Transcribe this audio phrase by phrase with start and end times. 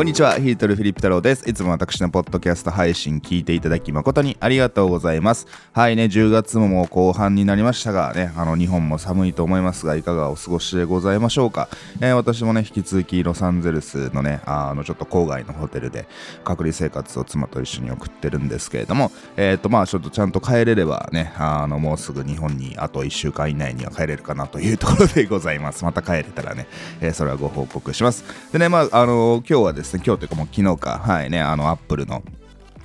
[0.00, 1.46] こんにちは、ヒートルフィリップ太郎です。
[1.46, 5.46] いつも私のポッドキャスト配信聞いていただき誠にありがとうございます。
[5.74, 11.68] はいね、10月ももう後半になりましたがね、あの日本も寒いと思いますが、いかがお過ごしでございましょうか。
[12.00, 16.08] えー、私もね、引き続きロサンゼルスのね、あのちょっと郊外のホテルで
[16.44, 25.84] 隔離生活を妻と一緒に送ってるんですけれども、えっ、ー、とまあちょっとちゃんと帰れればね、あのもうすぐ日本にあと1週間以内には帰れるかなというところでございます。
[25.84, 26.66] また帰れたらね、
[27.02, 28.24] えー、それはご報告します。
[28.50, 32.22] でね、まああの今日はですねですね、今日というかもう昨日か、はいね、あの、アップルの。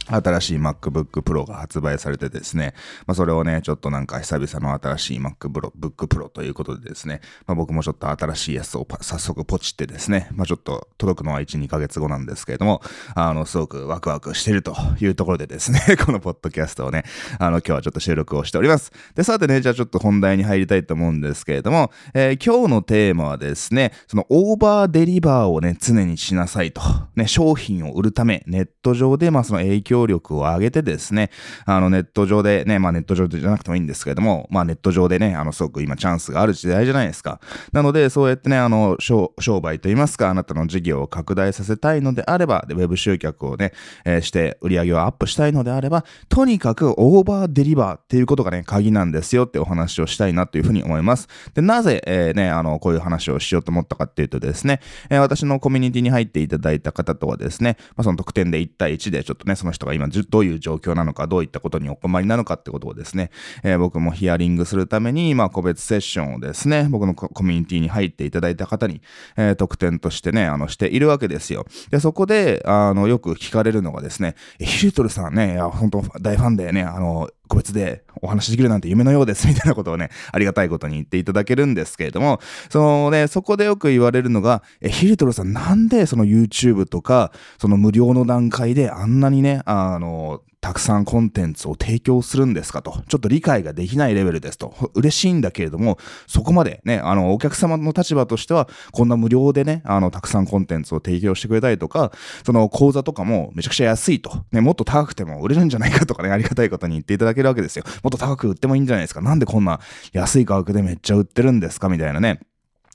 [0.07, 2.73] 新しい MacBook Pro が発売されてですね、
[3.07, 12.81] まあ、それをね、ちょっとなんか久々の新しい MacBook Pro ということでですね、まあ、僕もちょっと新しいやつを早速ポチってですね、まあ、ちょっと届くのは1、2ヶ月後なんですけれども、
[13.15, 17.03] あの、すごくワクワクしてるというところでですね、 このポッドキャストをね、
[17.39, 18.91] あの、今日はちょっと収録をしております。
[19.15, 26.81] で、さてね、じゃあちょっと本題に入りたいと思うんですけれども、えー、今日のテーマはですね、そのオーバーデリバーをね、常にしなさいと。
[27.15, 31.31] ね、商品を売るため、ネット上でまあその影響力を上げてですね、
[31.65, 37.39] あのネット上でね、まあネット上でじゃなくてもいいんですけれども、まあネット上でね、あのすごく今チャンスがある時代じゃないですか。
[37.71, 43.71] なので、そうやってね、あの商売といいますか、あなたの事業を拡大させたいのであれば、でウェブ集客をね、
[44.03, 51.27] えー、して売り上げをアップしたいのであれば、とにかくオーバーデリバーっていうことがね、鍵なんですよってお話をしたいなというふうに思います。
[51.53, 63.31] で、なぜ、えー、ね、あの、こういう話をしようと思ったかっていうとですね、えー、私のコミュニティに入っていただいた方とはですね、まあ、その特典で1対1でちょっとね、その人が今どういう状況なのか、どういったことにお困りなのかってことをですね、
[63.63, 69.01] えー、僕もヒアリングするために、まあ、個別セッションをですね、僕のコミュニティに入っていただいた方に、
[69.37, 71.65] えー、特典としてね、あの、しているわけですよ。
[71.91, 93.03] で、そこで、あの、よく聞かれるのがですね、ヒルトルさんね、いや、本当大ファンでね、あの、個別でお話しできるなんて夢のようですみたいなことをね、 ありがたいことに言っていただけるんですけれども、そのね、そこでよく言われるのが、え、ヒルトロさんなんでその YouTube とか、その無料の段階であんなにね、あの、たくさんコンテンツを提供するんですかと。
[93.07, 94.73] ちょっと理解ができないレベルですと。
[94.95, 102.11] 嬉しいんだけれども、そこまでね、あの、お客様の立場としては、こんな無料でね、あの、たくさんコンテンツを提供してくれたりとか、
[102.43, 104.43] その講座とかもめちゃくちゃ安いと。
[104.51, 107.85] ね、もっと高くても売れるんじゃないかとかね、ありがたいことに言っていただけるわけですよ。
[108.01, 109.21] もっと高く売ってもいいんじゃないですか。
[109.21, 109.79] なんでこんな
[110.13, 111.89] 安い価格でめっちゃ売ってるんですか？
[111.89, 112.39] みたいなね。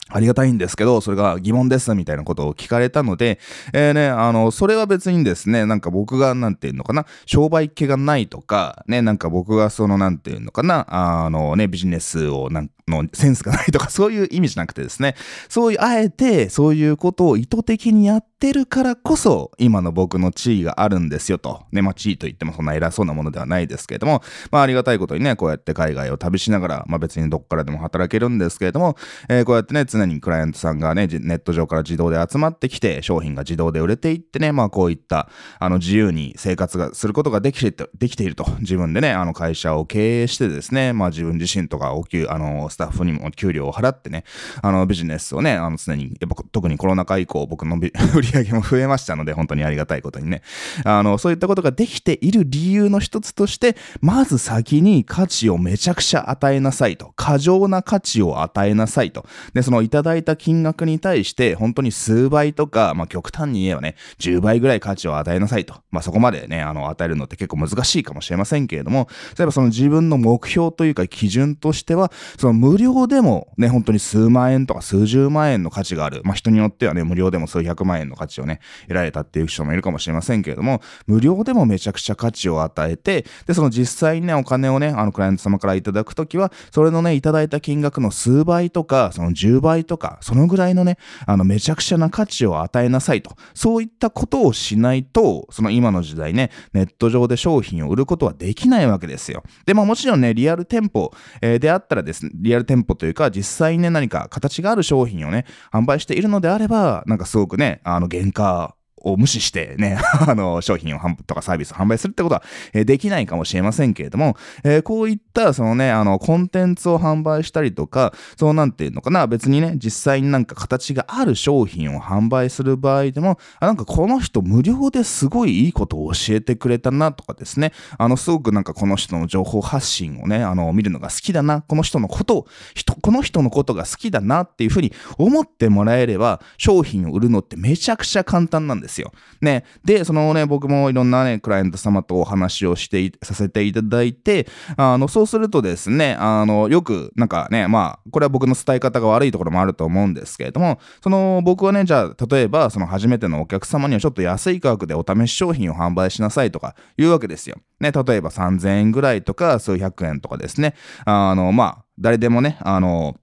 [0.09, 3.39] ありがたいんですけど、それが疑問ですみたいなことを聞かれたので、
[3.73, 15.15] えー、ね、あの、それは別にですね、なんか僕が、なんていうのかな、商売気がないとか、ね、なんか僕がその、なんていうのかな、あのね、ビジネスをなんのセンスがないとか そういう意味じゃなくてですね、
[15.49, 21.63] そういう、あえてそういうことを意図的にやってるからこそ、今の僕の地位があるんですよと。
[21.71, 28.95] ね、まあ地位と言ってもそんな偉そうなものではないですけれども、まあありがたいことにね、こうやって海外を旅しながら、まあ別にどっからでも働けるんですけれども、
[29.29, 35.29] えー、こうやってね、常にクライアントさんがね、ネット上から自動で集まってきて、商品が自動で売れていってね、まあこういった、
[35.59, 38.45] あの自由に生活がすることができてできていると。
[38.59, 44.23] 自分でね、あの会社を経営してですね、まあ自分自身とかお給、あの、スタッフにも給料を払ってね、
[44.61, 50.41] あのビジネスをね、あの常に、やっぱ特にコロナ禍以降僕の 売り上げも増えましたので、本当にありがたいことにね、
[50.83, 57.13] あの、そういったことができている理由の一つとして、まず先に価値をめちゃくちゃ与えなさいと。
[57.15, 59.25] 過剰な価値を与えなさいと。
[59.53, 65.75] で、そのいただいた金額に対して、本当に数倍とか、まあ極端に言えばね、10倍ぐらい価値を与えなさいと。
[65.91, 76.21] まあそこまでね、あの、与えるのって結構難しいかもしれませんけれども、例えばその自分の目標というか基準としては、その無料でもね、本当に数万円とか数十万円の価値がある。
[76.23, 93.35] まあ人によってはね、無料でも数百万円の価値をね、得られたっていう人もいるかもしれませんけれども、無料でもめちゃくちゃ価値を与えて、で、その実際にね、お金をね、あのクライアント様からいただくときは、それのね、いただいた金額の数倍とか、その10倍とか、そのぐらいのね、あの、めちゃくちゃな価値を与えなさいと。
[93.53, 99.43] そういったことをしないと、その今の時代ね、ネット上で商品を売ることはできないわけですよ。
[99.65, 101.11] で、まあもちろんね、リアル店舗、
[101.41, 112.43] えー、であったらですね、リアル店舗というか、実際にね、何か形がある商品をね、販売しているのであれば、なんかすごくね、あの、原価を無視してね、 あの、商品をとかサービスを販売するってことは、
[112.73, 139.11] え、できないかもしれませんけれども、えー、こういった、そのね、あの、コンテンツを販売したりとか、そうなんていうのかな、別にね、実際になんか形がある商品を販売する場合でも、あなんかこの人無料ですごいいいことを教えてくれたなとかですね、あの、すごくなんかこの人の情報発信をね、あの、見るのが好きだな、この人のことを、人、この人のことが好きだなっていうふうに思ってもらえれば、商品を売るのってめちゃくちゃ簡単なんですですよ。
[139.41, 139.63] ね。
[139.83, 157.57] で、そのね、僕もいろんなね、クライアント様とお話をしてさせていただいて、あの、そうするとですね、あの、よく、なんかね、まあ、これは僕の伝え方が悪いところもあると思うんですけれども、その、僕はね、じゃあ、例えば、その初めてのお客様にはちょっと安い価格でお試し商品を販売しなさいとか言うわけですよ。
[157.79, 160.75] ね、例えば3000円ぐらいとか、数百円とかですね。
[161.05, 163.15] あの、まあ、誰でもね、あの、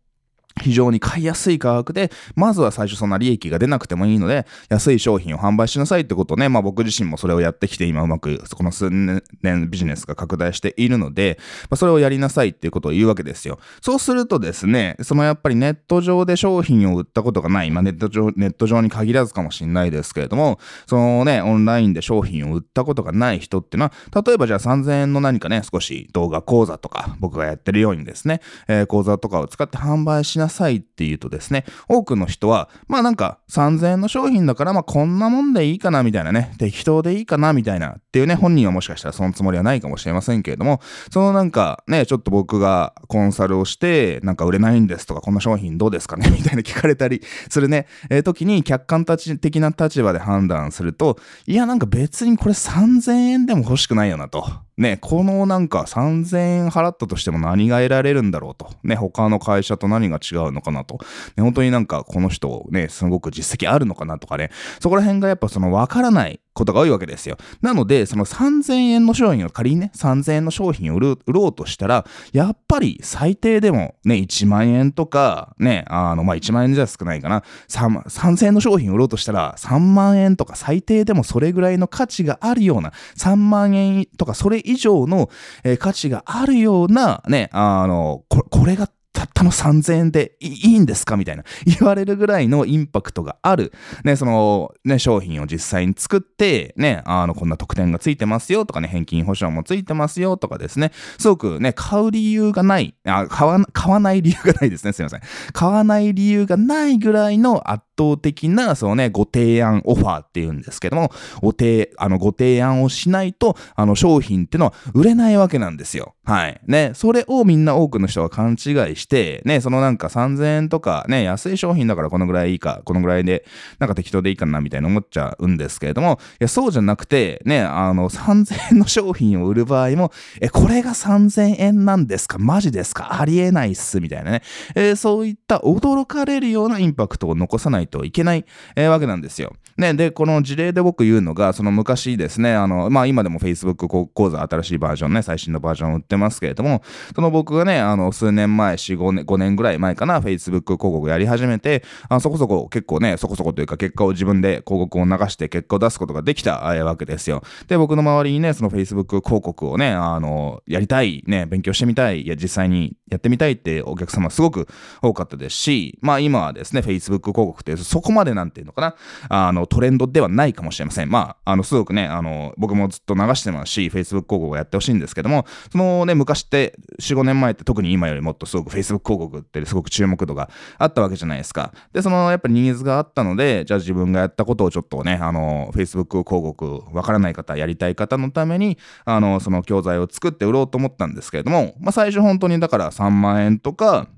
[0.59, 9.23] 非常に買いやすい価格で、まずは最初そんな利益が出なくてもいいので、安い商品を販売しなさいってことね、まあ僕自身もそれをやってきて、今うまくこの数年
[9.71, 11.39] ビジネスが拡大しているので、
[11.71, 13.59] まあ、それをやりなさいっていうことを言うわけですよ。
[13.81, 40.81] そうするとですね、そのやっぱりネット上で商品を売ったことがない、まあネット上、ネット上に限らずかもしれないですけれども、そのね、オンラインで商品を売ったことがない人っていうのは、例えばじゃあ3000円の何かね、少し動画講座とか、僕がやってるようにですね、えー、講座とかを使って販売しなさいっていうとですね、多くの人は、まあなんか3000円の商品だから、まあこんなもんでいいかなみたいなね、適当でいいかなみたいなっていうね、本人はもしかしたらそのつもりはないかもしれませんけれども、
[41.13, 54.68] そのなんかね、ちょっと僕がコンサルをして、なんか売れないんですとか、こんな商品どうですかね みたいな聞かれたりするね、えー、時に客観的な立場で判断すると、いやなんか別にこれ3000円でも欲しくないよなと。
[54.79, 58.71] ね、このなんか3000円払ったとしても何が得られるんだろうと。
[58.85, 60.99] ね、他の会社と何が違うのかなと。
[61.37, 67.37] ね、本当になんかこの人ね、すごく実績あるのかなとかね、そこら辺がやっぱそのわからないことが多いわけですよ。
[67.63, 85.31] なので、その3000円の商品を仮にね、3000円の商品を売ろうとしたら、やっぱり最低でもね、1万円とか、ね、あの、まあ、1万円じゃ少ないかな、3000円の商品を売ろうとしたら、3万円とか最低でもそれぐらいの価値があるような、3万円とかそれ以上の、
[85.63, 91.17] えー、価値があるような、ね、あの、これがたったの3000円でいいんですか？
[91.17, 93.73] みたいな言われるぐらいのインパクトがある、
[94.05, 105.21] ね、その、ね、商品を実際に作って、ね、あの、こんな特典がついてますよとかね、返金保証もついてますよとかですね、すごくね、買う理由がない、あ買わ、買わない理由がないですね、すいません。
[105.53, 111.11] 買わない理由がないぐらいの圧倒的な、そのね、ご提案オファーっていうんですけども、
[111.43, 116.15] ご提、あの、ご提案をしないと、あの、商品ってのは売れないわけなんですよ。
[116.25, 116.61] はい。
[116.69, 118.57] ね、それをみんな多くの人が勘違い
[118.97, 123.45] して、ね、そのなんか3000円とか、ね、安い商品だからこのぐらいいいか、このぐらいで、
[123.79, 132.39] なんか適当でいいかな、みたいな思っちゃうんですけれども、いや、そうじゃなくて、ね、あの、3000円の商品を売る場合も、え、これが3000円なんですか？
[132.39, 133.21] マジですか？
[133.21, 134.43] ありえないっす、みたいなね。
[134.75, 138.45] えー、そういった驚かれるようなインパクトを残さないといけない、
[138.77, 139.55] えー、わけなんですよ。
[139.79, 146.83] ね、で、この事例で僕言うのが、その昔ですね、あの、まあ今でも Facebook 講座新しいバージョンね、最新のバージョン売ってますけれども、
[147.15, 157.45] その僕がね、あの、数年前、4、5年、5年ぐらい前かな、Facebook 広告やり始めて、あそこそこ結構ね、そこそこというか結果を自分で広告を流して結果を出すことができたわけですよ。
[157.69, 164.69] で、僕の周りにね、その Facebook 広告をね、あの、やりたい、ね、勉強してみたい、いや、実際にやってみたいってお客様すごく
[165.03, 168.97] 多かったですし、まあ今はですね、Facebook 広告ってそこまでなんていうのかな、
[169.29, 171.11] あのトレンドではないかもしれません。
[171.11, 181.73] まあ、あの、すごくね、あの、僕もずっと流してますし、Facebook 広告をやってほしいんですけども、そのね、昔って4、5年前って特に今よりもっとすごく Facebook 広告ってすごく注目度があったわけじゃないですか。
[181.93, 194.09] で、そのやっぱりニーズがあったので、じゃあ自分がやったことをちょっとね、あの、Facebook 広告わからない方、やりたい方のために、あの、その教材を作って売ろうと思ったんですけれども、まあ最初本当にだから3万円とか、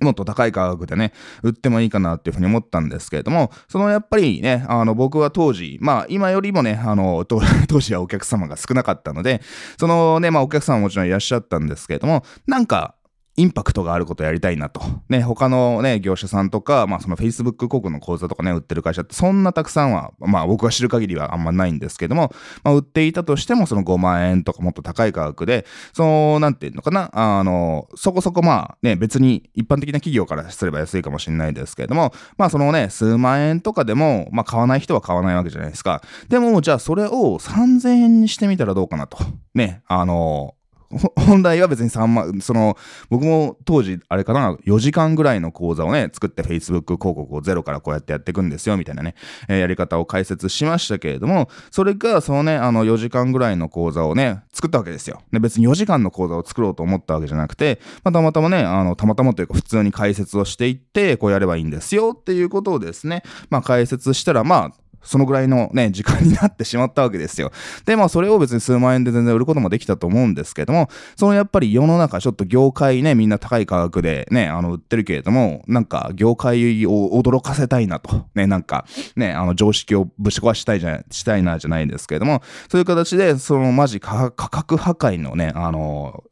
[0.00, 1.12] もっと高い価格でね、
[1.42, 7.40] 売ってもいいかなっていうふうに思ったんですけれども、そのやっぱりね、あの僕は当時、まあ今よりもね、あの 当
[7.80, 9.42] 時はお客様が少なかったので、
[9.78, 12.94] そのね、まあお客様ももちろんいらっしゃったんですけれども、なんか
[13.38, 14.80] インパクトがあることやりたいなと。
[15.08, 22.32] ね、他のね、業者さんとか、まあその Facebook 広告の講座とかね、売ってる会社ってそんなたくさんは、まあ僕が知る限りはあんまないんですけども、
[22.64, 36.02] まあ売っていたとしてもその5万円とかもっと高い価格で、その、なんていうのかな、あの、そこそこまあね、別に一般的な企業からすれば安いかもしれないですけれども、まあそのね、数万円とかでも、まあ買わない人は買わないわけじゃないですか。
[36.28, 39.18] でも、じゃあそれを3000円にしてみたらどうかなと。
[39.54, 40.54] ね、あの、
[41.16, 42.76] 本来は別に3万、その、
[43.10, 49.14] 僕も当時、あれかな、4時間ぐらいの講座をね、作って Facebook 広告をゼロからこうやってやっていくんですよ、みたいなね、
[49.48, 55.20] えー、やり方を解説しましたけれども、それが、そのね、あの、4時間ぐらいの講座をね、作ったわけですよ。
[55.30, 67.52] で、別に4時間の講座を作ろうと思ったわけじゃなくて、まあ、たまたまね、あの、たまたまというか普通に解説をしていって、こうやればいいんですよっていうことをですね、まあ、解説したら、まあ、そのぐらいのね、時間になってしまったわけですよ。
[67.86, 78.84] で、まあそれを別に数万円で全然売ることもできたと思うんですけども、そのやっぱり世の中ちょっと業界ね、みんな高い価格でね、あの売ってるけれども、なんか業界を驚かせたいなと、ね、なんか
[79.16, 86.24] ね、あの常識をぶち壊したいじゃ、したいなじゃないんですけれども、そういう形で、そのマジ価格破壊のね、あの、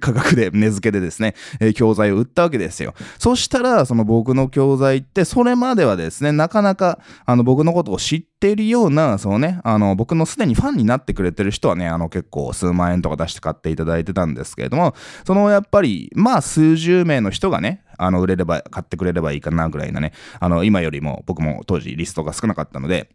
[0.00, 2.94] 価格で値付けでですね、え、教材を売ったわけですよ。
[3.18, 14.94] そしたら、その僕の教材って、それまではですね、なかなか、あの僕のことを知知ってるような、そのね、あの、僕のすでにファンになってくれてる人はね、あの、結構数万円とか出して買っていただいてたんですけれども、
[15.26, 23.10] そのやっぱり、まあ、数十名の人がね、あの、売れれば、買ってくれればいいかなぐらいなね、あの、今よりも僕も当時リストが少なかったので、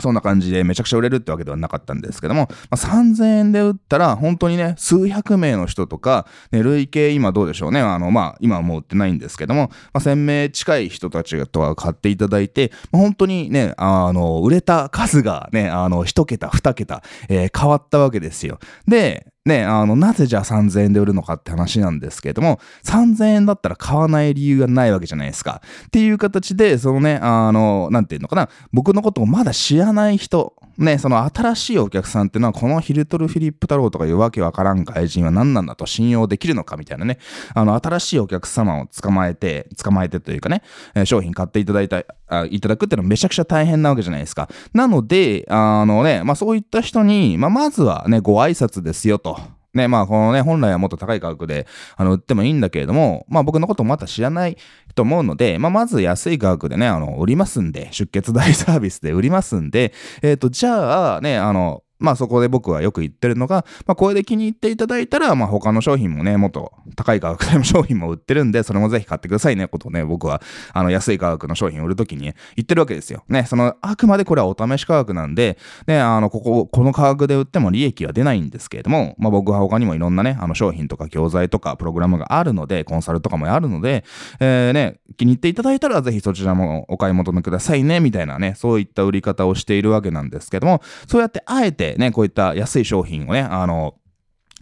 [0.00, 7.80] そんな感じでめちゃくちゃ売れるってわけではなかったんですけども、まあ、3000円で売ったら本当にね、数百名の人とか、ね、累計今どうでしょうね。
[7.80, 18.58] あの、まあ、今はもう売ってないんですけども、まあ、1000名近い人たちとは買っていただいて、まあ、本当にね、あの、売れた数がね、あの、1桁、2桁、えー、変わったわけですよ。
[18.86, 25.60] で、ね、あの、なぜじゃあ3000円で売るのかって話なんですけれども、3000円だったら買わない理由がないわけじゃないですか。
[25.86, 37.18] っていう形で、そのね、あの、なんていうのかな、僕のことをまだ知らない人、ね、その新しいお客さんっていうのは、このヒルトル・フィリップ太郎とかいうわけわからん外人は何なんだと信用できるのかみたいなね、
[37.54, 40.62] あの、新しいお客様を捕まえて、捕まえてというかね、
[41.04, 44.48] 商品買っていただいた、あいただくっていうのはめちゃくちゃ大変なわけじゃないですか。
[44.72, 49.38] なので、あのね、まあそういった人に、まあまずはね、ご挨拶ですよと。
[49.74, 51.66] ね、まあ、このね、本来はもっと高い価格で、
[51.96, 54.56] あの、売ってもいいんだけれども、まあ、僕のこともまた知らない
[54.94, 70.40] と思うので、まあ、まず安い価格でね、あの、売りますんで、出血大サービスで売りますんで、えっ、ー、と、じゃあ、ね、あの、まあそこで僕はよく言ってるのが、まあこれで気に入っていただいたら、まあ他の商品もね、もっと高い価格での商品も売ってるんで、それもぜひ買ってくださいね、ことをね、僕は、
[70.72, 73.24] あの安い価格の商品を売るときに、言ってるわけですよ。
[73.28, 84.04] ね、その、あくまでこれはお試し価格なんで、ね、あの、ここ、この価格で売っても利益は出ないんですけれども、まあ僕は他にもいろんなね、あの商品とか教材とかプログラムがあるので、コンサルとかもあるので、
[84.40, 93.94] えー、ね、気に入っていただいたらぜひそちらもお買い求めくださいね、みたいなね、そういった売り方をしているわけなんですけども、そうやってあえてね、こういった安い商品をね、あの、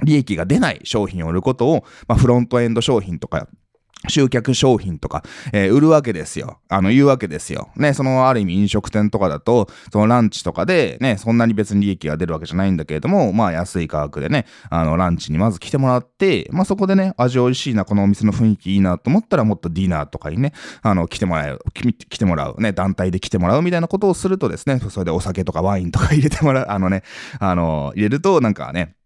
[0.02, 3.48] 利益が出ない商品を売ることを、まあ、フロントエンド商品とか
[4.09, 6.59] 集客商品とか、えー、売るわけですよ。
[6.68, 7.71] あの、言うわけですよ。
[7.76, 27.02] ね、その、ある意味飲食店とかだと、そのランチとかで、ね、そんなに別に利益が出るわけじゃないんだけれども、まあ、安い価格でね、あの、ランチにまず来てもらって、まあ、そこでね、味美味しいな、このお店の雰囲気いいなと思ったら、もっとディナーとかにね、あの、来てもらう、来てもらう、ね、団体で来てもらうみたいなことをするとですね、それでお酒とかワインとか入れてもらう、あのね、
[27.38, 28.97] あの、入れると、なんかね、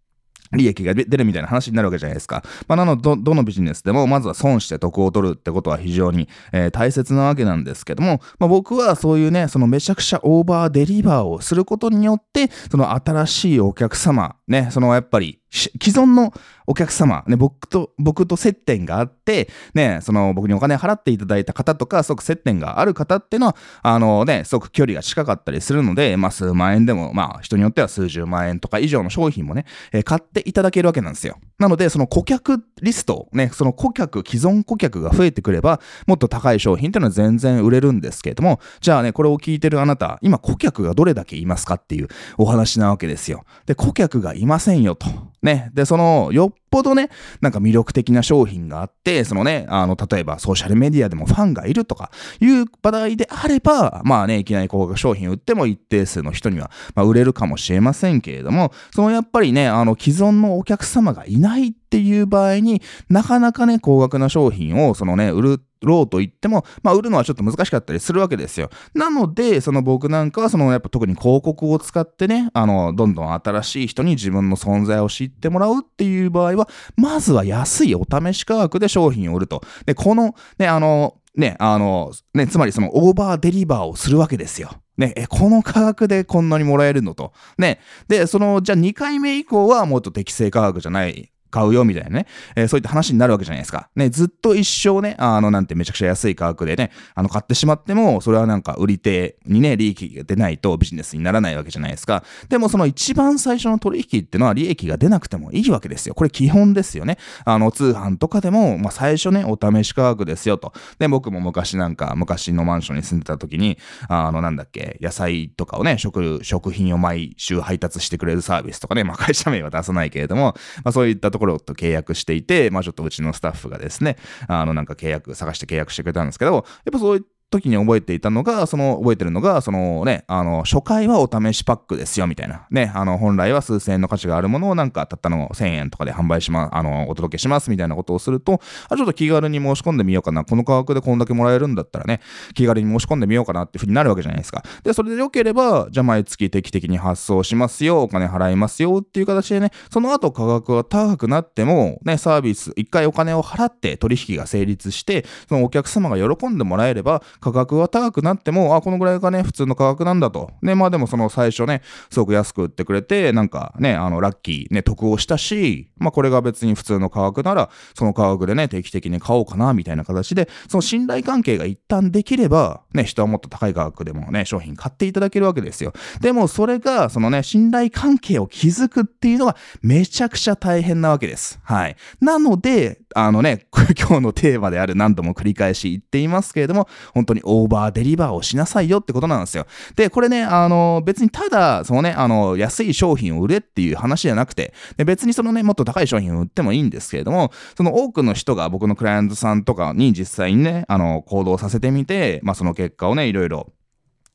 [0.53, 2.43] 利益が出るみたいな話になるわけじゃないですか。
[2.69, 16.33] まあ、なのでど、どのビジネスでも、まずは損して得を取るってことは非常に、えー、大切なわけなんですけども、まあ、僕はそういうね、そのめちゃくちゃオーバーデリバーをすることによって、その新しいお客様、ね、そのやっぱり既存の
[16.67, 31.39] お客様、ね、僕と、僕と接点があって、ね、その僕にお金払っていただいた方とか、即接点がある方っていうのは、あのね、すごく距離が近かったりするので、まあ数万円でも、まあ人によっては数十万円とか以上の商品もね、え、買っていただけるわけなんですよ。
[31.59, 43.45] なので、その顧客リスト、ね、その顧客、既存顧客が増えてくれば、もっと高い商品っていうのは全然売れるんですけれども、じゃあね、これを聞いてるあなた、今顧客がどれだけいますかっていうお話なわけですよ。
[43.65, 45.07] で、顧客がいませんよと。
[45.47, 45.71] ね。
[45.73, 47.09] で、その、よっぽどね、
[47.41, 52.11] なんか魅力的な商品があって、そのね、あの、例えばソーシャルメディアでもファンがいるとか
[52.41, 68.71] いう場合であれば、まあね、いきなり高額商品売っても一定数の人には、まあ、売れるかもしれませんけれども、そのやっぱりね、あの、既存のお客様がいないっていう場合になかなかね、高額な商品をそのね、売るろうと言っても、まあ、売るのはちょっと難しかったりするわけですよ。
[68.95, 79.63] なので、その僕なんかは、そのやっぱ特に広告を使ってね、あの、どんどん新しい人に自分の存在を知ってもらうっていう場合は、まずは安いお試し価格で商品を売ると。
[79.85, 84.71] で、この、ね、あの、ね、あの、ね、つまりそのオーバーデリバーをするわけですよ。
[84.97, 87.33] ね、え、この価格でこんなにもらえるのと。
[87.59, 87.81] ね。
[88.09, 93.89] で、その、じゃあ2回目以降はもっと適正価格じゃない買うよみたいなね、えー、そういった話になるわけじゃないですか。
[93.97, 102.25] ね、ずっと一生ね、あの、なんてめちゃくちゃ安い価格でね、あの、買ってしまっても、それはなんか売り手にね、利益が出ないとビジネスにならないわけじゃないですか。
[102.49, 106.15] でもその一番最初の取引ってのは利益が出なくてもいいわけですよ。
[106.15, 107.19] これ基本ですよね。
[107.45, 110.73] あの、通販とかでも、まあ、最初ね、お試し価格ですよと。
[110.99, 124.17] で、僕も昔なんか、昔のマンションに住んでた時に、あの、なんだっけ、野菜とかをね、食、食品を毎週配達してくれるサービスとかね、まあ、会社名は出さないけれども、まあ、そういったところと契約していて、まあちょっとうちのスタッフがですね、
[124.49, 132.67] あのなんか契約、探して契約してくれたんですけど、やっぱそういっ時に覚えていたのが、その、覚えてるのが、そのね、あの、初回はお試しパックですよ、みたいな。
[132.71, 140.45] ね、あの、本来は数千円の価値があるものをなんか、たったの1000円とかで販売しま、あの、お届けします、みたいなことをすると、あ、ちょっと気軽に申し込んでみようかな。
[140.45, 142.21] この価格でこんだけもらえるんだったらね、
[142.55, 144.65] 気軽に申し込んでみようかなっていうふうになるわけじゃないですか。
[144.83, 160.51] で、それで良ければ、じゃあ毎月定期的に発送しますよ、お金払いますよっていう形でね、その後価格が高くなっても、ね、サービス、一回お金を払って取引が成立して、そのお客様が喜んでもらえれば、価格は高くなっても、あ、このぐらいがね、普通の価格なんだと。
[160.63, 175.93] ね、まあでもその最初ね、すごく安く売ってくれて、なんかね、あの、ラッキー、ね、得をしたし、まあこれが別に普通の価格なら、その価格でね、定期的に買おうかな、みたいな形で、その信頼関係が一旦できれば、ね、人はもっと高い価格でもね、商品買っていただけるわけですよ。
[176.21, 181.59] でもそれが、そのね、信頼関係を築くっていうのがめちゃくちゃ大変なわけです。
[181.63, 181.97] はい。
[182.21, 183.67] なので、あのね、
[183.99, 189.67] 今日のテーマである何度も繰り返し言っていますけれども、本当にオーバーデリバーをしなさいよってことなんですよ。
[189.97, 203.73] で、これね、あの、別にただ、そのね、あの、安い商品を売れっていう話じゃなくて、で別にそのね、もっと高い商品を売ってもいいんですけれども、その多くの人が僕のクライアントさんとかに実際にね、あの、行動させてみて、まあその結果をね、いろいろ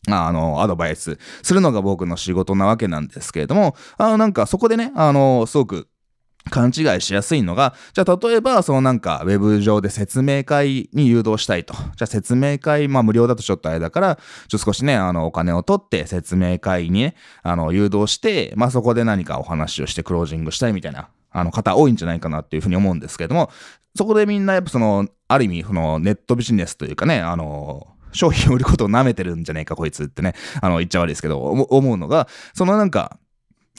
[0.09, 5.87] あの、アドバイスするのが僕の仕事なわけなんですけれども、あ、なんかそこでね、あの、すごく
[6.49, 11.73] 勘違いしやすいのが、じゃあ例えば、そのなんか、ウェブ上で説明会に誘導したいと。
[11.73, 23.51] じゃあ説明会、まあ無料だとちょっとあれだから、ちょっと少しね、あの、お金を取って説明会にね、あの、誘導して、まあそこで何かお話をしてクロージングしたいみたいな、あの方多いんじゃないかなっていうふうに思うんですけれども、
[23.95, 33.17] そこでみんなやっぱその、ある意味、そのネットビジネスというかね、あの、商品を売ることを舐めてるんじゃねえか、こいつってね、あの、言っちゃ悪いですけど、思うのが、そのなんか、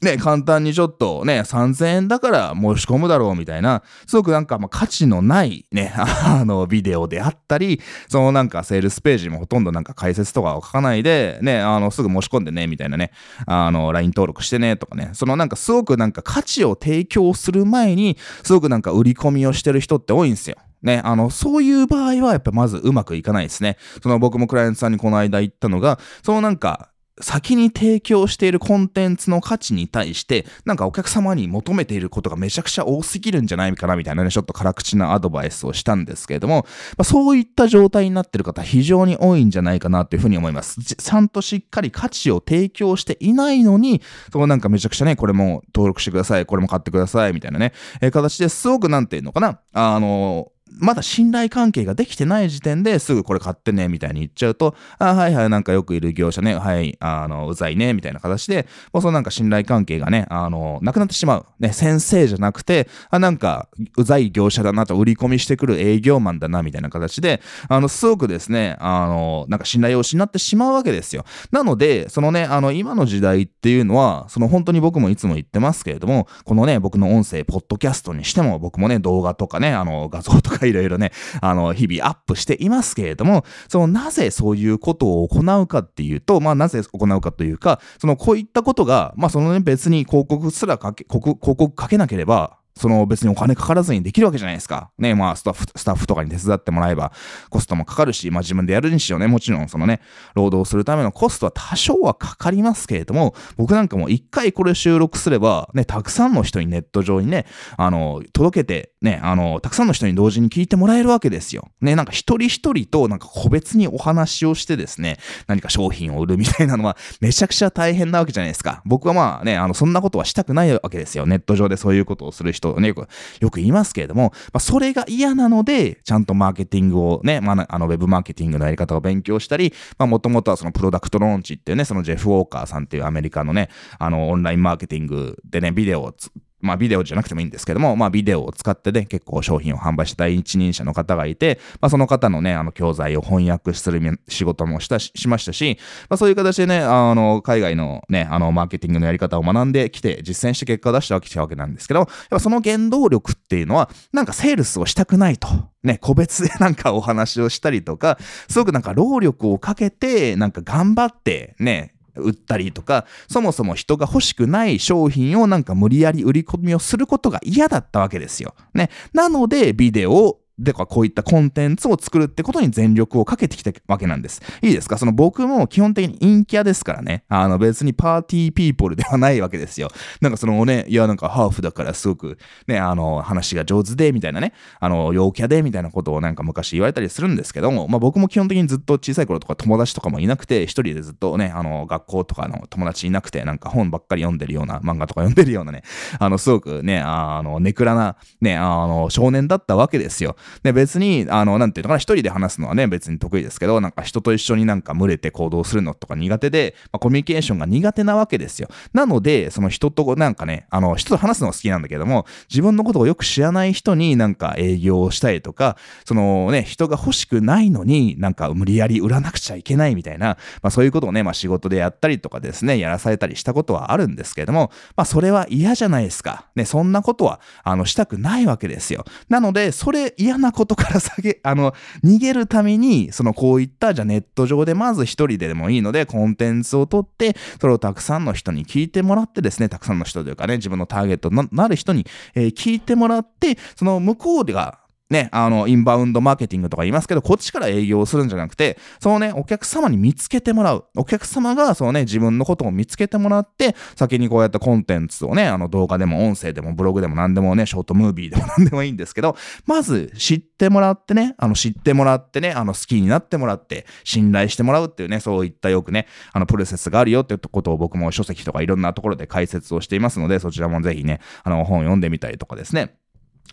[0.02, 13.12] ね、簡単にちょっとね、3000円だから申し込むだろうみたいな、すごくなんかまあ価値のないね、 あの、ビデオであったり、そのなんかセールスページもほとんどなんか解説とかを書かないで、ね、あの、すぐ申し込んでね、みたいなね、
[13.46, 20.56] あの、LINE 登録してね、とかね、そのなんかすごくなんか価値を提供する前に、すごくなんか売り込みをしてる人って多いんですよ。
[20.82, 23.76] ね、あの、そういう場合はやっぱまずうまくいかないですね。
[24.02, 26.88] その僕もクライアントさんにこの間言ったのが、そのなんか、
[27.20, 40.80] 先に提供しているコンテンツの価値に対して、なんかお客様に求めていることがめちゃくちゃ多すぎるんじゃないかなみたいなね、ちょっと辛口なアドバイスをしたんですけれども、まあ、そういった状態になっている方非常に多いんじゃないかなというふうに思います。
[40.82, 44.00] ちゃんとしっかり価値を提供していないのに、
[44.32, 61.46] そこなんかめちゃくちゃね、これも登録してください、これも買ってください、みたいなね、えー、形ですごくなんていうのかな、あのーまだ信頼関係ができてない時点ですぐこれ買ってね、みたいに言っちゃうと、あ、はいはい、なんかよくいる業者ね、はい、あの、うざいね、みたいな形で、もうそのなんか信頼関係がね、あの、なくなってしまう。
[61.60, 71.24] ね、先生じゃなくて、あ、なんか、うざい業者だなと、売り込みしてくる営業マンだな、みたいな形で、あの、すごくですね、あの、なんか信頼を失ってしまうわけですよ。
[71.50, 94.90] なので、そのね、あの、今の時代っていうのは、その本当に僕もいつも言ってますけれども、このね、僕の音声、ポッドキャストにしても、僕もね、動画とかね、あの、画像とかかいろいろね、あの、日々アップしていますけれども、その、なぜそういうことを行うかっていうと、まあ、なぜ行うかというか、その、こういったことが、まあ、そのね、別に広告すらかけ、広告かけなければ、その別にお金かからずにできるわけじゃないですか。
[94.98, 97.12] ね、まあスタッフ、スタッフとかに手伝ってもらえば
[97.50, 100.00] コストもかかるし、まあ自分でやるにしろね、もちろんそのね、
[100.34, 107.46] 労働するためのコストは多少はかかりますけれども、僕なんかも一回これ収録すれば、ね、たくさんの人にネット上にね、
[107.76, 111.68] あの、届けて、ね、あの、たくさんの人に同時に聞いてもらえるわけですよ。
[111.80, 118.82] ね、なんか一人一人となんか個別にお話をしてですね、何か商品を売るみたいなのはめちゃくちゃ大変なわけじゃないですか。
[118.84, 121.26] 僕はまあね、あの、そんなことはしたくないわけですよ。
[121.26, 123.08] ネット上でそういうことをする人ね、よく、
[123.40, 136.14] よく言いますけれども、まあ、それが嫌なので、ちゃんとマーケティングをね、まあ、あの、ウェブマーケティングのやり方を勉強したり、まあ、もともとはそのプロダクトローンチっていうね、そのジェフ・ウォーカーさんっていうアメリカのね、あの、オンラインマーケティングでね、ビデオを
[136.62, 155.48] まあビデオじゃなくてもいいんですけども、まあビデオを使ってね、結構商品を販売した第一人者の方がいて、まあその方のね、あの教材を翻訳する仕事もしたし、しましたし、まあそういう形でね、あの、海外のね、あの、マーケティングのやり方を学んできて、実践して結果を出したわけなんですけど、やっぱその原動力っていうのは、なんかセールスをしたくないと。
[155.82, 168.54] ね、個別で なんかお話をしたりとか、すごくなんか労力をかけて、なんか頑張って、ね、売ったりとか、そもそも人が欲しくない商品をなんか無理やり売り込みをすることが嫌だったわけですよ。
[168.74, 168.90] ね。
[169.12, 174.40] なので、ビデオをでかこういったコンテンツを作るってことに全力をかけてきたわけなんです。
[174.62, 174.98] いいですか？
[174.98, 177.24] その僕も基本的に陰キャですからね。
[177.28, 179.88] あの別にパーティーピーポルではないわけですよ。
[180.20, 195.82] なんかそのね、いやなんかハーフだからすごくね、あの話が上手でみたいなね、あの陽キャでみたいなことをなんか昔言われたりするんですけども、まあ僕も基本的にずっと小さい頃とか友達とかもいなくて、一人でずっとね、あの学校とかの友達いなくて、なんか本ばっかり読んでるような、漫画とか読んでるようなね、
[196.18, 200.36] あのすごくね、あのネクラなね、あの少年だったわけですよ。
[200.62, 208.68] で別に、あの、なんていうのかな、一人で話すのはね、別に得意ですけど、なんか人と一緒になんか群れて行動するのとか苦手で、まあ、コミュニケーションが苦手なわけですよ。
[208.92, 226.46] なので、その人となんかね、あの、人と話すのが好きなんだけども、自分のことをよく知らない人になんか営業をしたりとか、そのね、人が欲しくないのになんか無理やり売らなくちゃいけないみたいな、まあそういうことをね、まあ仕事でやったりとかですね、やらされたりしたことはあるんですけども、まあそれは嫌じゃないですか。
[226.56, 229.04] ね、そんなことは、あの、したくないわけですよ。
[229.28, 244.78] なので、それ嫌嫌なことから下げ、 あの、逃げるために、そのこういった、じゃあネット上でまず一人でもいいので、コンテンツを取って、それをたくさんの人に聞いてもらってですね、たくさんの人というかね、自分のターゲットになる人に、えー、聞いてもらって、その向こうが、
[245.12, 250.86] ね、あの、インバウンドマーケティングとか言いますけど、こっちから営業するんじゃなくて、そのね、お客様に見つけてもらう。
[250.96, 272.94] お客様が、そのね、自分のことを見つけてもらって、先にこうやってコンテンツをね、あの動画でも音声でもブログでも何でもね、ショートムービーでも 何でもいいんですけど、まず知ってもらってね、あの、知ってもらってね、あの、好きになってもらって、信頼してもらうっていうね、そういったよくね、あの、プロセスがあるよっていうことを僕も書籍とかいろんなところで解説をしていますので、そちらもぜひね、あの、本読んでみたりとかですね。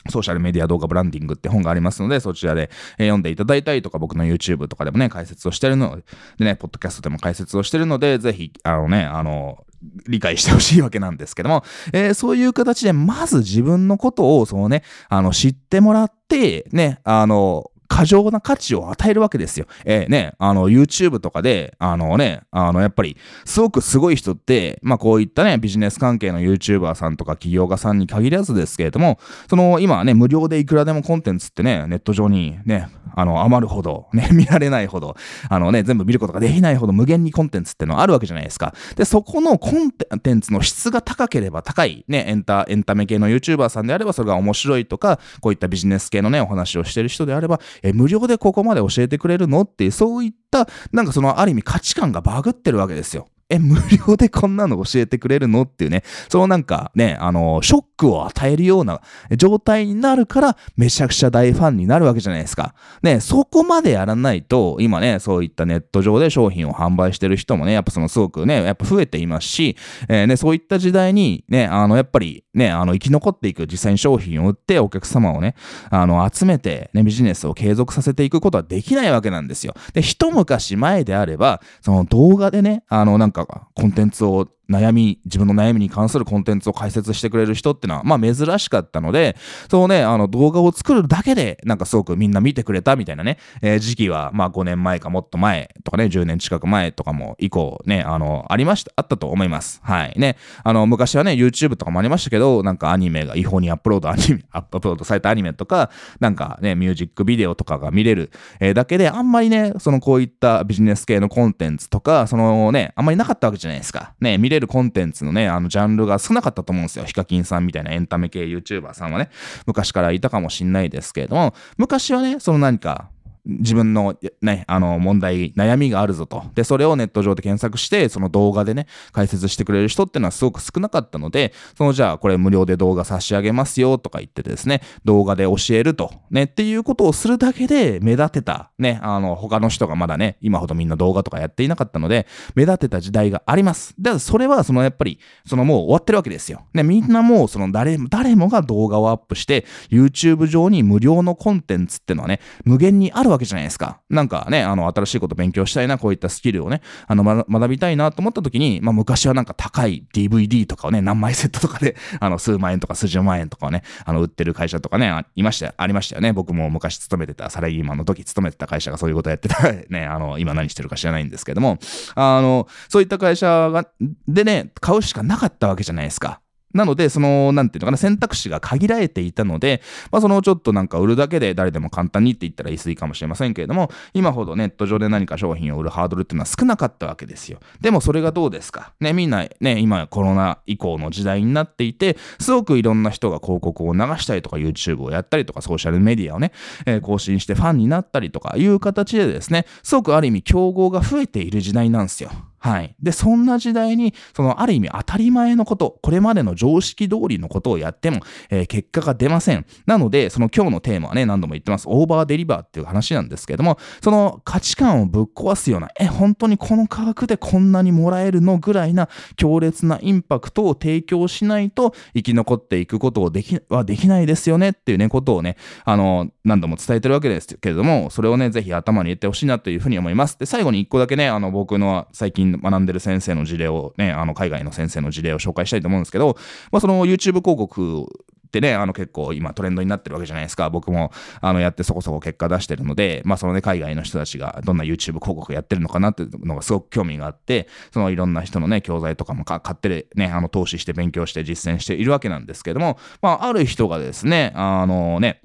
[0.08, 6.02] ソーシャルメディア動画ブランディングって本がありますので、そちらで、え読んでいただいたりとか、僕の YouTube とかでもね、解説をしてるの
[6.38, 9.66] でね、ポッドキャストでも解説をしてるので、ぜひ、あのね、あの、
[10.08, 19.65] 理解してほしいわけなんですけども、えー、そういう形で、まず自分のことを、そうね、あの、知ってもらって、ね、あの、過剰な価値を与えるわけですよ。
[19.84, 35.15] えー、ね、あの、YouTube とかで、あのね、あの、やっぱり、すごくすごい人って、まあ、こういったね、ビジネス関係の YouTuber さんとか企業家さんに限らずですけれども、その、今はね、無料でいくらでもコンテンツってね、ネット上にね、あの、余るほど、ね、 見られないほど、
[35.49, 38.73] あのね、全部見ることができないほど無限にコンテンツってのはあるわけじゃないですか。
[38.95, 49.62] で、そこのコンテンツの質が高ければ高い、ね、エンタ、エンタメ系の YouTuber さんであれば、それが面白いとか、こういったビジネス系のね、お話をしてる人であれば、え、無料でここまで教えてくれるの？
[49.62, 53.28] っていう、そういった、なんかそのある意味価値観がバグってるわけですよ。
[53.50, 55.64] え、無料でこんなの教えてくれるの？
[55.64, 59.02] っていうね、そのなんかね、あの、ショックを与えるような
[59.36, 62.76] 状態になるから、めちゃくちゃ大ファンになるわけじゃないですか。
[63.02, 69.76] ね、そこまでやらないと、今ね、そういったネット上で商品を販売してる人もね、やっぱそのすごくね、やっぱ増えていますし、
[70.08, 75.56] えー、ね、そういった時代にね、あの、やっぱりね、あの、生き残っていく実際に商品を売ってお客様をね、
[75.90, 79.74] あの、集めてね、ビジネスを継続させていくことはできないわけなんですよ。
[79.94, 89.36] で、一昔前であれば、その動画でね、あの、なんかかコンテンツを悩み、自分の悩みに関するコンテンツを解説してくれる人ってのは、まあ珍しかったので、
[89.70, 99.80] そうね、あの動画を作るだけで、なんかすごくみんな見てくれたみたいなね、えー、時期は、まあ5年前かもっと前とかね、10年近く前とかも以降ね、あの、ありました、あったと思います。
[99.84, 100.14] はい。
[100.18, 114.14] ね、あの、昔はね、YouTube とかもありましたけど、なんかアニメが違法にアップロード、アニメ、 アップロードされたアニメとか、なんかね、ミュージックビデオとかが見れる、えー、だけで、あんまりね、そのこういったビジネス系のコンテンツとか、そのね、あんまりなかったわけじゃないですか。
[114.20, 117.06] ね、見れるるコンテンツのね、ね、あの、ジャンルが少なかったと思うんですよ。
[117.06, 119.30] ヒカキンさんみたいなエンタメ系 YouTuber さんはね、
[119.65, 123.10] 昔からいたかもしんないですけれども、昔はね、その何か、
[123.50, 126.44] 自分のね、あの問題、悩みがあるぞと。
[126.54, 143.96] で、それをネット上で検索して、その動画でね、解説してくれる人ってのはすごく少なかったので、そのじゃあこれ無料で動画差し上げますよとか言ってですね、動画で教えると、ね、っていうことをするだけで目立てた、ね、あの、他の人がまだね、今ほどみんな動画とかやっていなかったので、目立てた時代があります。
[143.98, 146.66] で、それはそのやっぱり、そのもう終わってるわけですよ。
[146.74, 154.02] ね、みんなもうその誰、誰もが動画をアップして、YouTube 上に無料のコンテンツってのはね、無限にあるわけけじゃないですか。
[154.10, 166.34] なんかね、あの、新しいこと勉強したいな、こういったスキルをね、あの、ま、学びたいなと思った時に、まあ、昔はなんか高い DVD とかをね、何枚セットとかで、 あの、数万円とか数十万円とかをね、あの、売ってる会社とかね、いました、ありましたよね。
[166.34, 171.80] 僕も昔勤めてた、サラリーマンの時勤めてた会社がそういうことやってた、 ね、あの、今何してるか知らないんですけども、
[172.15, 173.88] あの、そういった会社が、
[174.28, 176.41] でね、買うしかなかったわけじゃないですか。
[176.74, 187.60] なので、その、なんていうのかな、選択肢が限られていたので、まあ、そのちょっとなんか売るだけで誰でも簡単にって言ったら言い過ぎかもしれませんけれども、今ほどネット上で何か商品を売るハードルっていうのは少なかったわけですよ。
[187.82, 188.94] でもそれがどうですか？
[189.00, 196.52] ね、みんなね、今コロナ以降の時代になっていて、すごくいろんな人が広告を流したりとか YouTube をやったりとかソーシャルメディアをね、
[196.86, 202.30] えー、更新してファンになったりとかいう形でですね、すごくある意味競合が増えている時代なんですよ。
[202.60, 202.95] はい。
[203.02, 209.65] で、そんな時代に、そのある意味当たり前のこと、これまでの常識通りのことをやっても、えー、結果が出ません。
[209.86, 211.86] なので、その今日のテーマはね、何度も言ってます。
[211.88, 230.38] オーバーデリバーっていう話なんですけども、その価値観をぶっ壊すような、え、本当にこの価格でこんなにもらえるのぐらいな強烈なインパクトを提供しないと生き残っていくことをでき、はできないですよねっていうね、ことをね、あの、何度も伝えてるわけですけれども、それをね、ぜひ頭に入れてほしいなというふうに思います。
[230.38, 236.38] で、最後に一個だけね、あの、僕の最近学んでる先生の事例をね、あの、海外の先生の事例を紹介したいと思うんですけど、
[236.72, 238.08] まあ、その YouTube 広告
[238.50, 240.70] ってね、あの結構今トレンドになってるわけじゃないですか。
[240.72, 255.42] 僕もあのやってそこそこ結果出してるので、まあそのね、海外の人たちがどんな YouTube 広告やってるのかなっていうのがすごく興味があって、そのいろんな人のね、教材とかも買ってね、あの投資して勉強して実践しているわけなんですけども、まあある人がですね、あのね、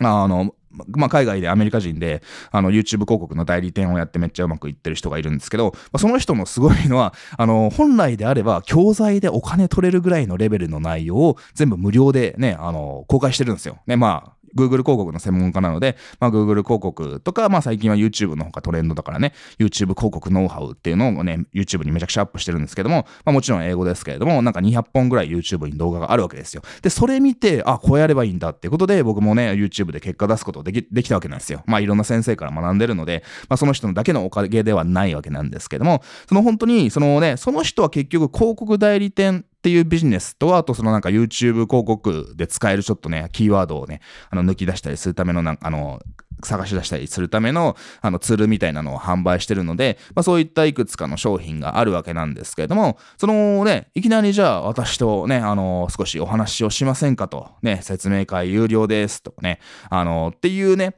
[0.00, 13.78] あの、まあ、海外でアメリカ人であの YouTube 広告の代理店をやってめっちゃうまくいってる人がいるんですけど、まあ、その人のすごいのはあの本来であれば教材でお金取れるぐらいのレベルの内容を全部無料でねあの公開してるんですよ。
[13.86, 26.62] ねまあ Google 広告の専門家なので、まあ、Google 広告とか、まあ、最近は YouTube の方がトレンドだからね、YouTube 広告ノウハウっていうのをね、YouTube にめちゃくちゃアップしてるんですけども、まあ、もちろん英語ですけれども、なんか200本ぐらい YouTube に動画があるわけですよ。
[26.82, 31.62] で、それ見て、あ、こうやればいいんだっていうことで、僕もね、YouTube で結果出すことできできたわけなんですよ。
[31.66, 46.00] まあ、いろんな先生から学んでるので、まあ、その人のだけのおかげではないわけなんですけども、その本当に、そのね、その人は結局広告代理店っていうビジネスと、あとそのなんか YouTube 広告で使えるちょっとね、キーワードをね、あの抜き出したりするためのなんか、あの、
[46.44, 59.58] 探し出したりするためのあのツールみたいなのを販売してるので、まあ、そういったいくつかの商品があるわけなんですけれども、そのね、いきなりじゃあ私とね、あの、少しお話をしませんかと、ね、説明会有料ですとかね、
[59.90, 60.94] あの、っていうね、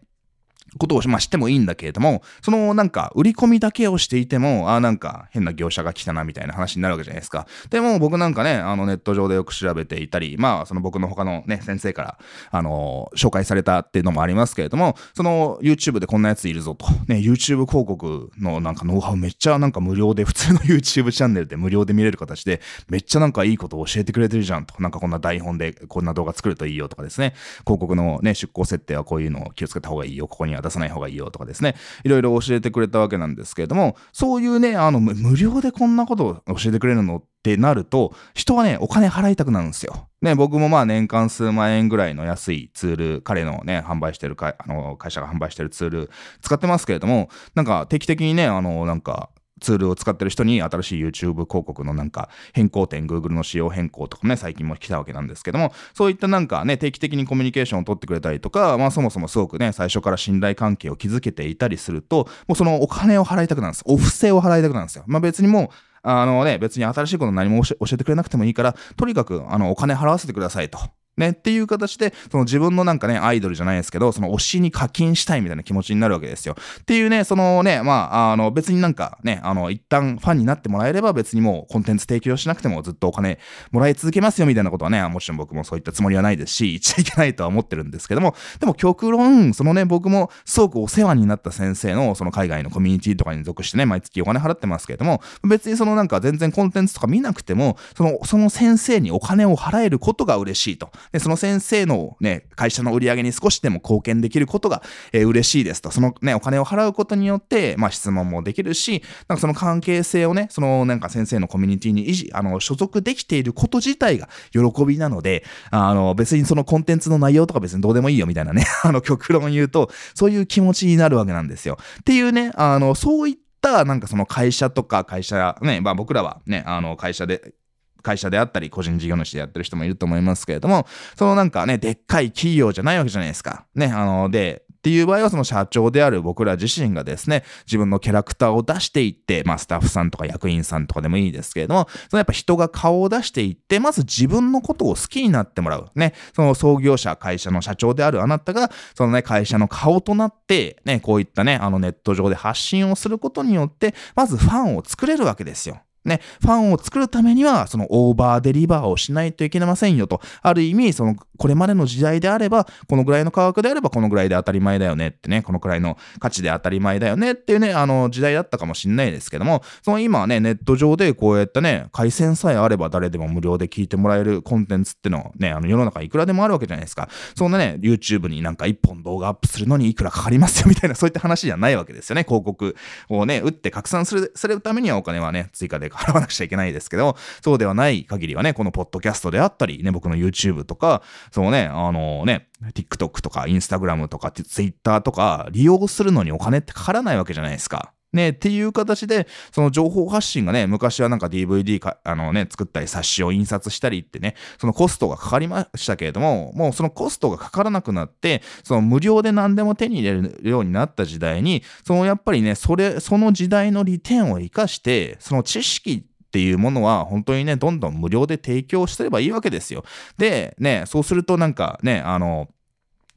[0.79, 7.47] ことを、まあ、してもいいんだけれども、そのなんか売り込みだけをしていても、ああなんか変な業者が来たなみたいな話になるわけじゃないですか。
[7.71, 12.19] でも僕なんかね、あのネット上でよく調べていたり、まあその僕の他のね、先生から、
[12.51, 16.87] あの、紹介されたっていうのもありますけれども、その YouTube でこんなやついるぞと。
[17.07, 24.81] ね、YouTube 広告のなんかノウハウめっちゃなんか無料で、普通の YouTube チャンネルで無料で見れる形で、めっちゃなんかいいことを教えてくれてるじゃんと。
[24.81, 27.35] なんかこんな台本でこんな動画作るといいよとかですね。
[27.65, 30.29] 広告のね、出稿設定はこういうのを気をつけた方がいいよ。
[30.29, 40.09] ここには出さない方がいいよとかですね、いろいろ教えてくれたわけなんですけれども、そういうね、あの、無料でこんなことを教えてくれるのってなると、人はね、お金払いたくなるんですよ。
[40.23, 46.11] ね、僕もまあ年間数万円ぐらいの安いツール、彼のね、販売してるか、あの、会社が販売してるツール
[46.43, 63.85] 使ってますけれども、なんか定期的にね、あの、なんか、ツールを使ってる人に新しい YouTube 広告のなんか変更点 Google の仕様変更とかね最近も来たわけなんですけどもそういったなんかね定期的にコミュニケーションを取ってくれたりとかまあそもそもすごくね最初から信頼関係を築けていたりするともうそのお金を払いたくなるんです。
[63.87, 65.05] お布施を払いたくなるんですよ。
[65.07, 65.69] まあ別にもう
[66.03, 71.00] あのね別に新しいこと何も教えてくれなくてもいいからとにかくあのお金払わせてくださいと。
[71.21, 76.57] ね、っていう形で、その自分のなんかね、アイドルじゃないですけど、その推しに課金したいみたいな気持ちになるわけですよ。
[76.81, 83.39] っていうね、そのね、まあ、あの、別になんかね、あの、一旦ファンになってもらえれば別にもうコンテンツ提供しなくてもずっとお金
[83.71, 100.91] もらい続けますよみたいなことはね、もちろん僕もそういったつもりはないですし、言っちゃいけないとは思ってるんですけども、でも極論、そのね、僕もすごくお世話になった先生のその海外のコミュニティとかに属してね、毎月お金払ってますけれども、別にそのなんか全然コンテンツとか見なくても、その、その先生にお金を払えることが嬉しいと。
[101.13, 105.91] で、その先生のね、会社の売り上げに少しでも貢献できることが、えー、嬉しいですと。
[105.91, 121.79] そのね、お金を払うことによって、まあ質問もできるし、なんかその関係性をね、そのなんか先生のコミュニティに維持、あの、所属できていること自体が喜びなので、あの、別にそのコンテンツの内容とか別にどうでもいいよみたいなね、 あの、極論言うと、そういう気持ちになるわけなんですよ。
[122.01, 127.53] っていうね、あの、そういったなんかその会社とか会社ね、まあ僕らはね、あの会社で
[128.03, 130.87] 会社であったり個人事業主でやってる人もいると思いますけれども、
[131.17, 133.67] そのなんかね、でっかい企業じゃないわけじゃないですか。
[133.75, 145.91] ね、あの、で、っていう場合はその社長である僕ら自身がですね、自分のキャラクターを出していって、まあスタッフさんとか役員さんとかでもいいですけれども、そのやっぱ人が顔を出していって、まず自分のことを好きになってもらう。
[145.95, 155.83] ね、その創業者、会社の社長であるあなたが、そのね、会社の顔となって、ね、こういったね、あのネット上で発信をすることによって、まずファンを作れるわけですよ。
[156.05, 160.21] ね、ファンを作るためには、そのオーバーデリバーをしないといけませんよと。
[160.43, 177.09] ある意味、その、これまでの時代であれば、このぐらいの価格であれば、このぐらいで当たり前だよねってね、このくらいの価値で当たり前だよねっていうね、あの、時代だったかもしんないですけども、その今はね、ネット上でこうやったね、回線さえあれば誰でも無料で聞いてもらえるコンテンツってのね、あの、世の中いくらでもあるわけじゃないですか。
[177.35, 182.25] そんなね、YouTube になんか一本動画アップするのにいくらかかりますよみたいな、そういった話じゃないわけですよね。
[182.25, 182.75] 広告
[183.09, 197.93] をね、打って拡散する、するためにはお金はね、追加で 払わなくちゃいけないですけど、そうではない限りはね、このポッドキャストであったり、ね、僕の YouTube とか、そうね、あのね、TikTok とか Instagram とか Twitter とか利用するのにお金ってかからないわけじゃないですか。
[198.13, 219.85] ね、っていう形で、その情報発信がね、昔はなんか DVD か、あのね、作ったり冊子を印刷したりってね、そのコストがかかりましたけれども、もうそのコストがかからなくなって、その無料で何でも手に入れるようになった時代に、そのやっぱりね、それ、その時代の利点を活かして、その知識っていうものは本当にね、どんどん無料で提供してればいいわけですよ。
[220.17, 222.49] で、ね、そうするとなんかね、あの、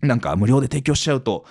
[0.04, 1.46] なんか無料で提供しちゃうと、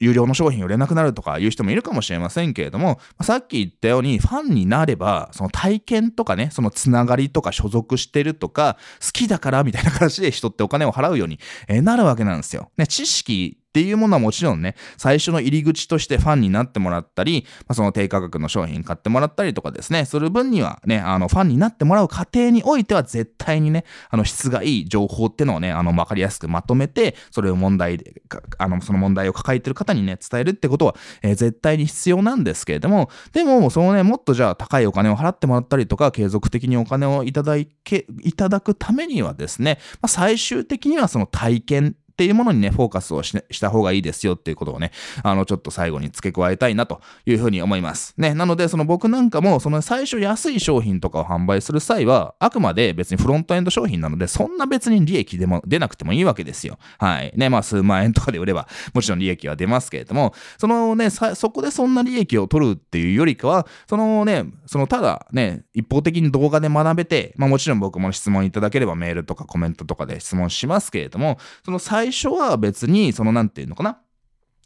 [0.00, 11.38] 有料の商品売れなくなるとかいう人もいるかもしれませんけれども、さっき言ったようにファンになれば、その体験とかね、そのつながりとか所属してるとか、好きだからみたいな形で人ってお金を払うように
[11.82, 12.70] なるわけなんですよ。
[12.76, 28.20] ね、知識っていうものはもちろんね、最初の入り口としてファンになってもらったり、まあ、その低価格の商品買ってもらったりとかですね、する分にはね、あの、ファンになってもらう過程においては絶対にね、あの、質がいい情報ってのをね、あの、わかりやすくまとめて、それを問題で、
[28.58, 48.14] あの、その問題を抱えてる方にね、伝えるってことは、えー、絶対に必要なんですけれども、でも、そのね、もっとじゃあ高いお金を払ってもらったりとか、継続的にお金をいただいけ、いただくためにはですね、まあ、最終的にはその体験っていうものにね、フォーカスをしした方がいいですよっていうことをね、あの、ちょっと最後に付け加えたいなというふうに思います。
[48.18, 56.78] ね、なので、その僕なんかも、その最初安い商品とかを販売する際は、あくまで別にフロントエンド商品なので、そんな別に利益でも出なくてもいいわけですよ。
[56.98, 57.32] はい。
[57.36, 74.00] ね、まあ数万円とかで売れば、もちろん利益は出ますけれども、そのね、そこでそんな利益を取るっていうよりかは、そのね、そのただね、一方的に動画で学べて、まあもちろん僕も質問いただければメールとかコメントとかで質問しますけれども、その最最初は別に、その、なんていうのかな。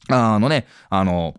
[0.09, 1.35] あのね、あの、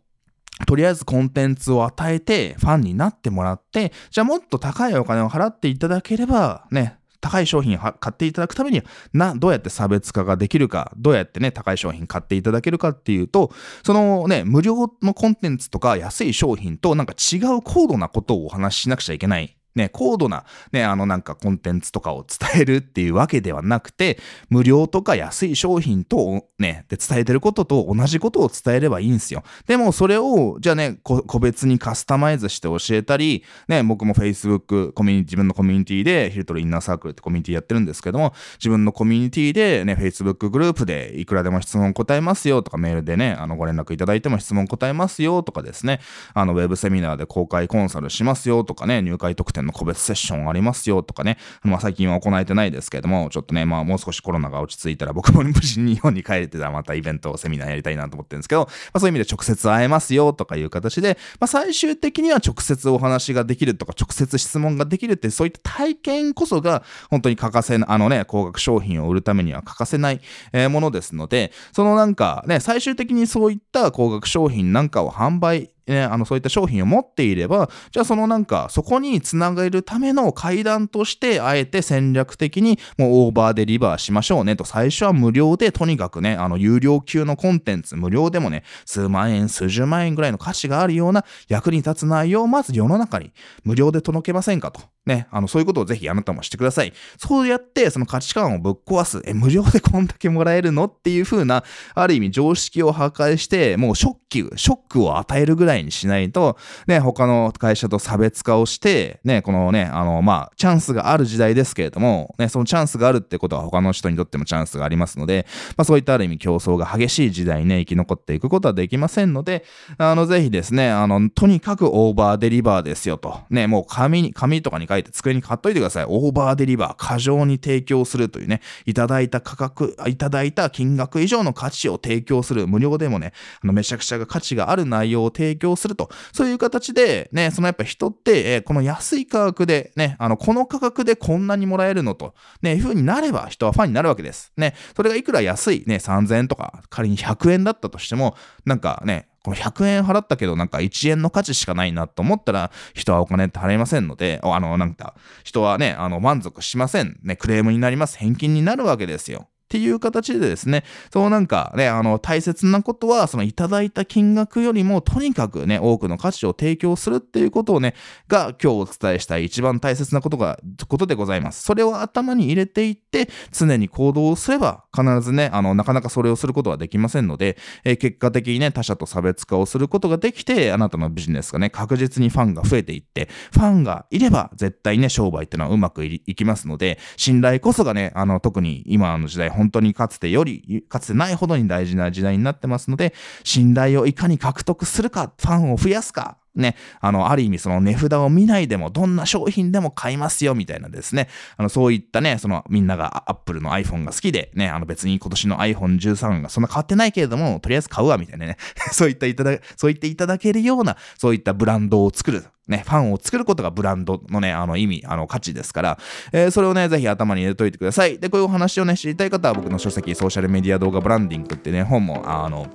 [0.67, 13.51] とりあえずコンテンツを与えて、ファンになってもらって、じゃあもっと高いお金を払っていただければ、ね、高い商品を買っていただくためには、な、どうやって差別化ができるか、どうやってね、高い商品買っていただけるかっていうと、
[13.83, 29.44] そのね、無料のコンテンツとか安い商品となんか違う高度なことをお話ししなくちゃいけないね、高度な、ね、あのなんかコンテンツとかを伝えるっていうわけではなくて、無料とか安い商品と、ね、で伝えてることと同じことを伝えればいいんですよ。
[29.68, 46.00] でもそれを、じゃあね、個別にカスタマイズして教えたり、ね、僕も Facebook コミュニティ、自分のコミュニティで、ヒルトルインナーサークルってコミュニティやってるんですけども、自分のコミュニティでね、Facebook グループでいくらでも質問答えますよとか、メールでね、あのご連絡いただいても質問答えますよとかですね、
[46.34, 70.21] あのウェブセミナーで公開コンサルしますよとかね、入会特典の個別セッションありますよとかね、まあ最近は行えてないですけれども、ちょっとね、まあもう少しコロナが落ち着いたら僕も 無事に日本に帰れてたらまたイベント、セミナーやりたいなと思ってるんですけど、まあそういう意味で直接会えますよとかいう形で、まあ最終的には直接お話ができるとか、直接質問ができるってそういった体験こそが本当に欠かせない、あのね、高額商品を売るためには欠かせない、
[70.53, 93.32] えものですので、そのなんかね、最終的にそういった高額商品なんかを販売ね、あの、そういった商品を持っていれば、じゃあそのなんか、そこにつなげるための階段として、あえて戦略的にもうオーバーデリバーしましょうねと、最初は無料で、とにかくね、あの、有料級のコンテンツ、無料でもね、数万円、数十万円ぐらいの価値があるような役に立つ内容をまず世の中に
[93.63, 94.96] 無料で届けませんかと。
[95.08, 96.93] ね、あの、そういうことをぜひあなたもしてください。
[97.17, 100.86] そうやって、その価値観をぶっ壊す、え、無料でこんだけもらえるの？
[100.86, 101.63] っていう風な、
[101.96, 115.46] ある意味常識を破壊して、もうショック、ショックを与えるぐらいにしないと、ね、他の会社と差別化をして、ね、このね、あの、まあ、チャンスがある時代ですけれども、ね、そのチャンスがあるってことは他の人にとってもチャンスがありますので、
[115.78, 119.63] まあ、そういったある意味競争が激しい時代にね、生き残っていくことはできませんので、
[119.98, 123.39] あの、ぜひですね、あの、とにかくオーバーデリバーですよと。
[123.50, 126.05] ね、もう紙に、紙とかに書いて机に貼っといてください。
[126.07, 133.33] オーバーデリバー、過剰に提供するというね、いただいた価格、いただいた金額以上の価値を提供する、無料でもね、
[133.63, 144.51] あのめちゃくちゃ価値がある内容を提供すると、そういう形で、ね、そのやっぱ人って、えー、この安い価格で、ね、あの、この価格でこんなにもらえるのと、ね、いう風になれば人はファンになるわけです。
[144.57, 157.17] ね、それがいくら安い、ね、3000円とか、仮に100円だったとしても、なんかね、この100円払ったけどなんか1円の価値しかないなと思ったら、人はお金って払いませんので、あの、なんか、人はね、あの、満足しません。
[157.23, 158.17] ね、クレームになります。
[158.17, 159.47] 返金になるわけですよ。
[159.67, 167.94] っていう形でですね、そのなんかね、あの、大切なことは、そのいただいた金額よりも、とにかくね、多くの価値を提供するっていうことをね、
[168.29, 171.63] が今日お伝えしたい一番大切なことが、ことでございます。
[171.63, 201.29] それを頭に入れていって、常に行動をすれば、必ずね、あの、なかなかそれをすることはできませんので、えー、結果的にね、他者と差別化をすることができて、あなたのビジネスがね、確実にファンが増えていって、ファンがいれば、絶対ね、商売っていうのはうまくいきますので、信頼こそがね、あの、特に今の時代、本当にかつてより、かつてないほどに大事な時代になってますので、信頼をいかに獲得するか、ファンを増やすか、ね、あの、ある意味その値札を見ないでも、どんな商品でも買いますよ、みたいなですね。
[201.55, 208.58] あの、そういったね、その、みんなが Apple の iPhone が好きで、ね、あの別に今年の iPhone13 がそんな変わってないけれども、とりあえず買うわ、みたいなね。
[208.91, 212.45] そういったいただ、そう言っていただけるような、そういったブランドを作る。
[212.67, 215.99] ね、ファンを作ることがブランドのね、あの意味、あの価値ですから、
[216.33, 218.19] えー、それをね、ぜひ頭に入れといてください。
[218.19, 222.67] で、こういうお話をね、知りたい方は僕の書籍、ソーシャルメディア動画ブランディングってね、本も、あの、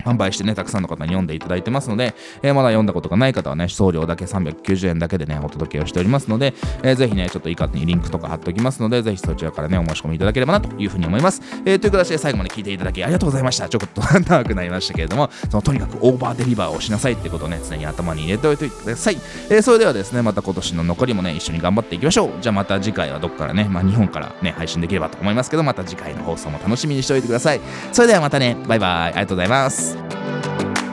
[0.00, 11.42] 販売してね、たくさんの方に読んでいただいてますので、えー、まだ読んだことがない方はね、送料だけ390円だけでね、お届けをしておりますので、えー、ぜひね、ちょっと以下にリンクとか貼っておきますので、ぜひそちらからね、お申し込みいただければなというふうに思います。
[11.64, 13.68] えー、という形で最後まで聞いていただきありがとうございました。
[13.68, 19.18] ちょっと長くなりましたけれども、そのとにかくオーバーデリバーをしなさいってことをね、常に頭に入れておいてください。
[19.50, 22.30] えー、それではですね、また今年の残りもね、一緒に頑張っていきましょう。
[22.40, 27.60] じゃあまた次回はどっからね、まあ日本からね、配信できればと思いますけど、また次回の放送も楽しみにしておいてください。
[27.92, 29.81] それではまたね、バイバイ、ありがとうございます。
[29.82, 30.91] Podcasts.